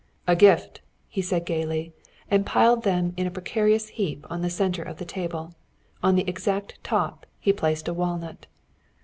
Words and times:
"A 0.25 0.35
gift!" 0.35 0.81
he 1.07 1.21
said 1.21 1.45
gayly, 1.45 1.93
and 2.31 2.43
piled 2.43 2.81
them 2.81 3.13
in 3.17 3.27
a 3.27 3.29
precarious 3.29 3.89
heap 3.89 4.25
in 4.31 4.41
the 4.41 4.49
center 4.49 4.81
of 4.81 4.97
the 4.97 5.05
table. 5.05 5.53
On 6.01 6.15
the 6.15 6.27
exact 6.27 6.83
top 6.83 7.27
he 7.39 7.53
placed 7.53 7.87
a 7.87 7.93
walnut. 7.93 8.47